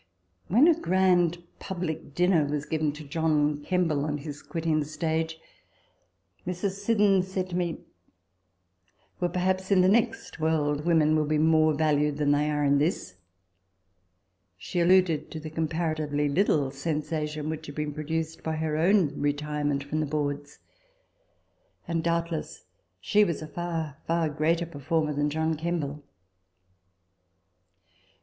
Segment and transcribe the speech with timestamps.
[0.47, 5.39] When a grand public dinner was given to John Kemble on his quitting the stage,
[6.47, 6.71] Mrs.
[6.83, 7.81] Siddons said to me,"
[9.19, 12.79] Well, perhaps in the next world women will be more valued than they are in
[12.79, 13.13] this."
[14.57, 19.83] She alluded to the comparatively little sensation which had been produced by her own retirement
[19.83, 20.57] from the boards:
[21.87, 22.63] and doubtless
[22.99, 26.03] she was a far, far greater performer than John Kemble.